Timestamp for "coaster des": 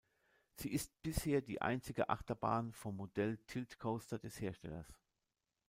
3.77-4.41